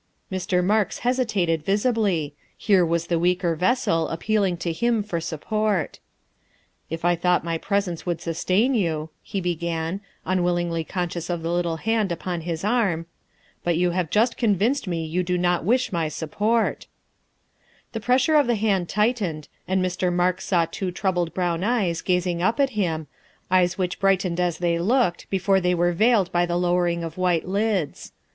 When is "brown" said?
21.35-21.63